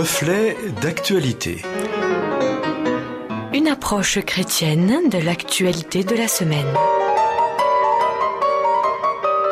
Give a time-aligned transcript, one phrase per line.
[0.00, 1.60] Reflet d'actualité.
[3.52, 6.72] Une approche chrétienne de l'actualité de la semaine.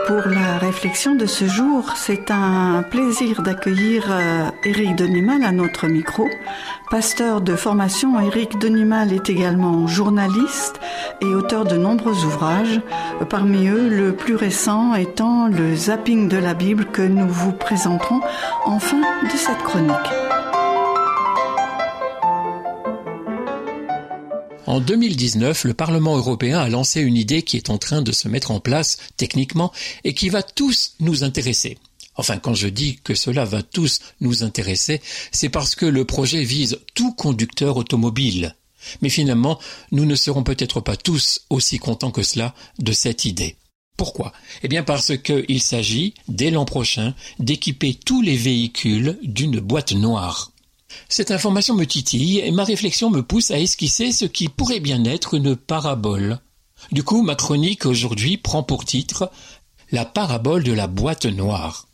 [0.07, 5.87] Pour la réflexion de ce jour, c'est un plaisir d'accueillir euh, Éric Denimal à notre
[5.87, 6.27] micro.
[6.91, 10.81] Pasteur de formation, Éric Denimal est également journaliste
[11.21, 12.81] et auteur de nombreux ouvrages.
[13.29, 18.23] Parmi eux, le plus récent étant le zapping de la Bible que nous vous présenterons
[18.65, 20.28] en fin de cette chronique.
[24.69, 28.29] En 2019, le Parlement européen a lancé une idée qui est en train de se
[28.29, 29.73] mettre en place techniquement
[30.05, 31.79] et qui va tous nous intéresser.
[32.17, 35.01] Enfin, quand je dis que cela va tous nous intéresser,
[35.33, 38.57] c'est parce que le projet vise tout conducteur automobile.
[39.01, 39.59] Mais finalement,
[39.91, 43.57] nous ne serons peut-être pas tous aussi contents que cela de cette idée.
[43.97, 44.35] Pourquoi?
[44.63, 50.53] Eh bien parce qu'il s'agit, dès l'an prochain, d'équiper tous les véhicules d'une boîte noire.
[51.09, 55.05] Cette information me titille et ma réflexion me pousse à esquisser ce qui pourrait bien
[55.05, 56.39] être une parabole.
[56.93, 59.31] Du coup, ma chronique aujourd'hui prend pour titre
[59.91, 61.89] La parabole de la boîte noire.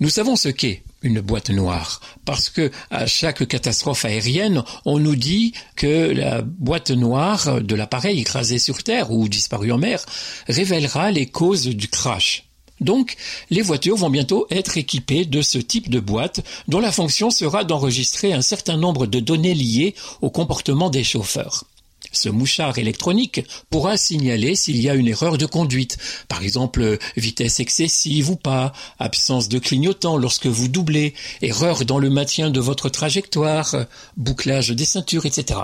[0.00, 5.16] Nous savons ce qu'est une boîte noire parce que à chaque catastrophe aérienne, on nous
[5.16, 10.04] dit que la boîte noire de l'appareil écrasé sur terre ou disparu en mer
[10.48, 12.51] révélera les causes du crash.
[12.82, 13.16] Donc,
[13.50, 17.64] les voitures vont bientôt être équipées de ce type de boîte dont la fonction sera
[17.64, 21.64] d'enregistrer un certain nombre de données liées au comportement des chauffeurs.
[22.10, 25.96] Ce mouchard électronique pourra signaler s'il y a une erreur de conduite,
[26.28, 32.10] par exemple vitesse excessive ou pas, absence de clignotant lorsque vous doublez, erreur dans le
[32.10, 33.86] maintien de votre trajectoire,
[34.16, 35.60] bouclage des ceintures, etc.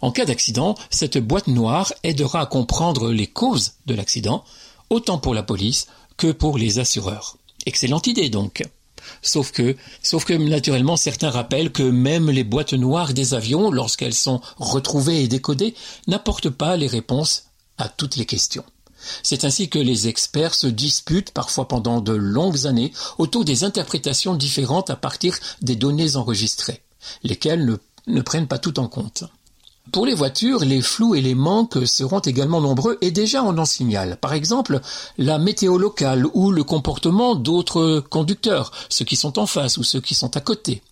[0.00, 4.44] En cas d'accident, cette boîte noire aidera à comprendre les causes de l'accident,
[4.90, 7.36] autant pour la police que pour les assureurs.
[7.66, 8.62] Excellente idée donc.
[9.22, 14.14] Sauf que, sauf que naturellement certains rappellent que même les boîtes noires des avions, lorsqu'elles
[14.14, 15.74] sont retrouvées et décodées,
[16.06, 17.44] n'apportent pas les réponses
[17.78, 18.64] à toutes les questions.
[19.22, 24.34] C'est ainsi que les experts se disputent parfois pendant de longues années autour des interprétations
[24.34, 26.82] différentes à partir des données enregistrées,
[27.22, 29.24] lesquelles ne, ne prennent pas tout en compte.
[29.92, 33.64] Pour les voitures, les flous et les manques seront également nombreux et déjà on en
[33.64, 34.16] signale.
[34.20, 34.80] Par exemple,
[35.18, 40.00] la météo locale ou le comportement d'autres conducteurs, ceux qui sont en face ou ceux
[40.00, 40.82] qui sont à côté.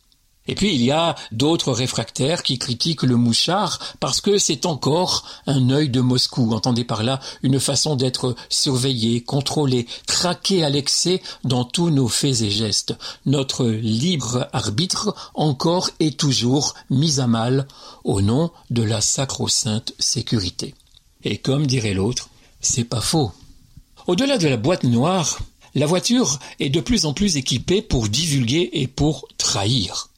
[0.49, 5.25] Et puis il y a d'autres réfractaires qui critiquent le mouchard parce que c'est encore
[5.47, 6.53] un œil de Moscou.
[6.53, 12.41] Entendez par là une façon d'être surveillé, contrôlé, traqué à l'excès dans tous nos faits
[12.43, 12.97] et gestes.
[13.25, 17.69] Notre libre arbitre encore et toujours mis à mal
[18.03, 20.75] au nom de la sacro-sainte sécurité.
[21.23, 22.31] Et comme dirait l'autre,
[22.61, 23.31] c'est pas faux.
[24.09, 25.39] Au-delà de la boîte noire,
[25.77, 30.09] la voiture est de plus en plus équipée pour divulguer et pour trahir.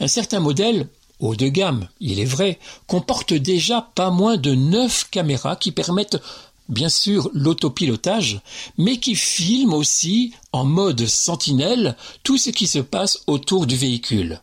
[0.00, 0.88] Un certain modèle,
[1.20, 6.20] haut de gamme, il est vrai, comporte déjà pas moins de neuf caméras qui permettent
[6.68, 8.40] bien sûr l'autopilotage,
[8.78, 14.40] mais qui filment aussi en mode sentinelle tout ce qui se passe autour du véhicule.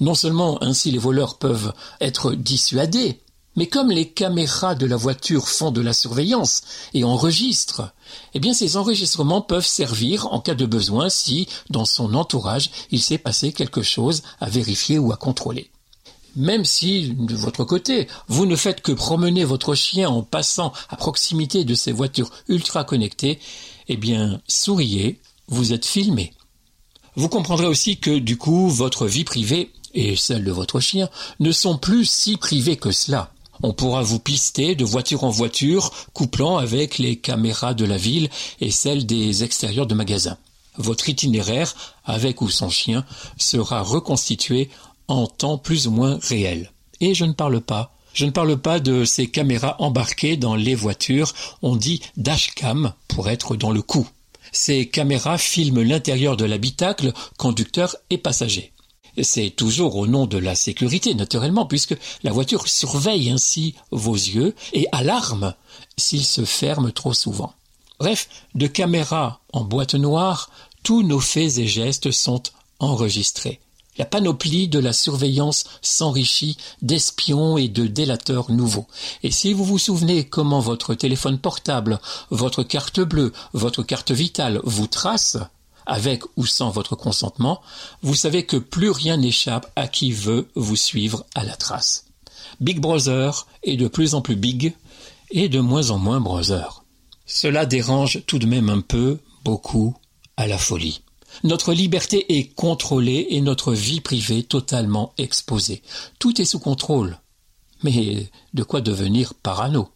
[0.00, 3.20] Non seulement ainsi les voleurs peuvent être dissuadés,
[3.56, 6.62] mais comme les caméras de la voiture font de la surveillance
[6.94, 7.92] et enregistrent,
[8.34, 13.02] eh bien ces enregistrements peuvent servir en cas de besoin si, dans son entourage, il
[13.02, 15.70] s'est passé quelque chose à vérifier ou à contrôler.
[16.36, 20.96] Même si, de votre côté, vous ne faites que promener votre chien en passant à
[20.96, 23.40] proximité de ces voitures ultra connectées,
[23.88, 26.32] eh bien, souriez, vous êtes filmé.
[27.16, 31.08] Vous comprendrez aussi que, du coup, votre vie privée et celle de votre chien
[31.40, 33.32] ne sont plus si privées que cela.
[33.62, 38.30] On pourra vous pister de voiture en voiture, couplant avec les caméras de la ville
[38.60, 40.38] et celles des extérieurs de magasins.
[40.76, 43.04] Votre itinéraire, avec ou sans chien,
[43.36, 44.70] sera reconstitué
[45.08, 46.72] en temps plus ou moins réel.
[47.00, 50.74] Et je ne parle pas je ne parle pas de ces caméras embarquées dans les
[50.74, 51.32] voitures,
[51.62, 54.08] on dit dashcam pour être dans le coup.
[54.52, 58.72] Ces caméras filment l'intérieur de l'habitacle, conducteur et passager.
[59.22, 64.54] C'est toujours au nom de la sécurité, naturellement, puisque la voiture surveille ainsi vos yeux
[64.72, 65.54] et alarme
[65.96, 67.52] s'ils se ferment trop souvent.
[67.98, 70.50] Bref, de caméras en boîte noire,
[70.82, 72.42] tous nos faits et gestes sont
[72.78, 73.60] enregistrés.
[73.98, 78.86] La panoplie de la surveillance s'enrichit d'espions et de délateurs nouveaux.
[79.22, 84.60] Et si vous vous souvenez comment votre téléphone portable, votre carte bleue, votre carte vitale
[84.64, 85.38] vous tracent,
[85.90, 87.60] avec ou sans votre consentement,
[88.02, 92.06] vous savez que plus rien n'échappe à qui veut vous suivre à la trace.
[92.60, 94.74] Big Brother est de plus en plus big
[95.32, 96.84] et de moins en moins brother.
[97.26, 99.96] Cela dérange tout de même un peu, beaucoup,
[100.36, 101.02] à la folie.
[101.42, 105.82] Notre liberté est contrôlée et notre vie privée totalement exposée.
[106.18, 107.18] Tout est sous contrôle.
[107.82, 109.88] Mais de quoi devenir parano?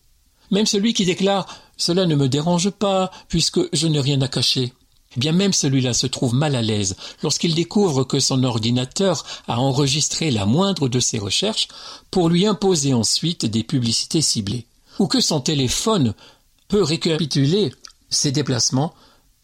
[0.51, 1.47] Même celui qui déclare
[1.77, 4.73] Cela ne me dérange pas, puisque je n'ai rien à cacher.
[5.17, 9.59] Eh bien même celui-là se trouve mal à l'aise lorsqu'il découvre que son ordinateur a
[9.59, 11.69] enregistré la moindre de ses recherches
[12.11, 14.67] pour lui imposer ensuite des publicités ciblées,
[14.99, 16.15] ou que son téléphone
[16.69, 17.73] peut récapituler
[18.11, 18.95] ses déplacements,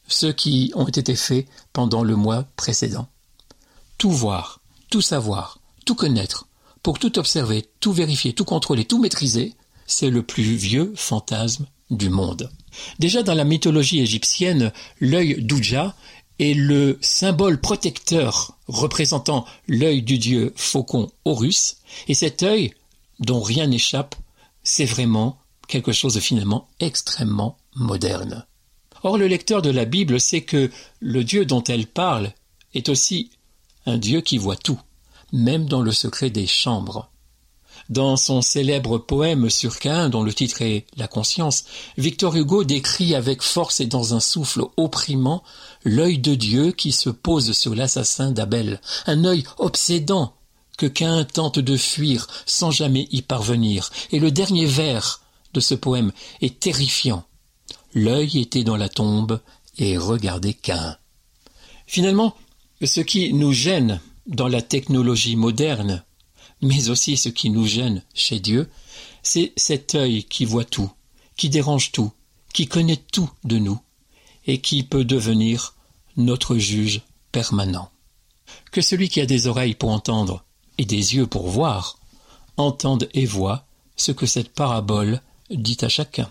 [0.08, 3.08] ceux qui ont été faits pendant le mois précédent.
[3.98, 6.46] Tout voir, tout savoir, tout connaître,
[6.82, 9.54] pour tout observer, tout vérifier, tout contrôler, tout maîtriser,
[9.86, 12.50] c'est le plus vieux fantasme du monde.
[12.98, 15.94] Déjà dans la mythologie égyptienne, l'œil d'Ouja
[16.38, 21.76] est le symbole protecteur représentant l'œil du dieu faucon Horus,
[22.08, 22.72] et cet œil,
[23.18, 24.14] dont rien n'échappe,
[24.62, 25.38] c'est vraiment
[25.68, 28.46] quelque chose de finalement extrêmement moderne.
[29.02, 30.70] Or le lecteur de la Bible sait que
[31.00, 32.32] le Dieu dont elle parle
[32.74, 33.30] est aussi
[33.86, 34.80] un Dieu qui voit tout,
[35.32, 37.10] même dans le secret des chambres.
[37.90, 41.64] Dans son célèbre poème sur Cain, dont le titre est La conscience,
[41.98, 45.42] Victor Hugo décrit avec force et dans un souffle opprimant
[45.82, 50.34] l'œil de Dieu qui se pose sur l'assassin d'Abel, un œil obsédant
[50.78, 53.90] que Cain tente de fuir sans jamais y parvenir.
[54.12, 55.20] Et le dernier vers
[55.52, 57.24] de ce poème est terrifiant.
[57.92, 59.40] L'œil était dans la tombe
[59.78, 60.96] et regardait Cain.
[61.88, 62.36] Finalement,
[62.84, 66.04] ce qui nous gêne dans la technologie moderne,
[66.62, 68.68] mais aussi ce qui nous gêne chez Dieu,
[69.22, 70.90] c'est cet œil qui voit tout,
[71.36, 72.12] qui dérange tout,
[72.52, 73.80] qui connaît tout de nous,
[74.46, 75.74] et qui peut devenir
[76.16, 77.02] notre juge
[77.32, 77.90] permanent.
[78.72, 80.44] Que celui qui a des oreilles pour entendre
[80.78, 81.98] et des yeux pour voir,
[82.56, 83.66] entende et voit
[83.96, 85.20] ce que cette parabole
[85.50, 86.30] dit à chacun.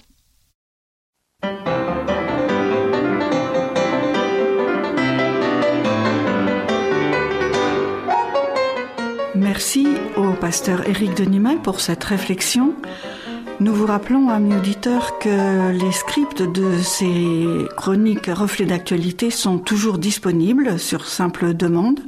[9.59, 12.73] Merci au pasteur Éric Denimal pour cette réflexion.
[13.59, 19.97] Nous vous rappelons, amis auditeurs, que les scripts de ces chroniques reflets d'actualité sont toujours
[19.97, 21.99] disponibles sur simple demande.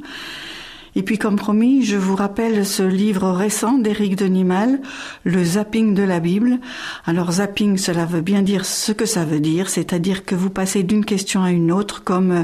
[0.94, 4.78] Et puis, comme promis, je vous rappelle ce livre récent d'Éric Denimal,
[5.24, 6.58] Le zapping de la Bible.
[7.06, 10.82] Alors, zapping, cela veut bien dire ce que ça veut dire, c'est-à-dire que vous passez
[10.82, 12.42] d'une question à une autre, comme euh,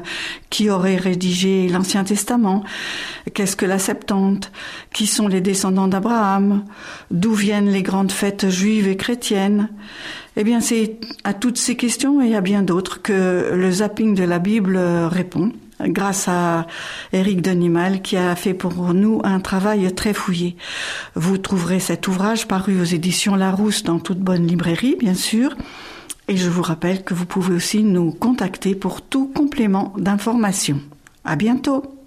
[0.48, 2.64] qui aurait rédigé l'Ancien Testament,
[3.34, 4.50] qu'est-ce que la Septante,
[4.94, 6.64] qui sont les descendants d'Abraham,
[7.10, 9.68] d'où viennent les grandes fêtes juives et chrétiennes?
[10.36, 14.24] Eh bien, c'est à toutes ces questions et à bien d'autres que le zapping de
[14.24, 16.66] la Bible répond grâce à
[17.12, 20.56] Éric Denimal qui a fait pour nous un travail très fouillé.
[21.14, 25.54] Vous trouverez cet ouvrage paru aux éditions Larousse dans toute bonne librairie, bien sûr.
[26.28, 30.80] Et je vous rappelle que vous pouvez aussi nous contacter pour tout complément d'information.
[31.25, 31.97] À bientôt!